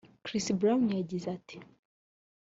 [0.23, 1.57] Chris Brown yagize ati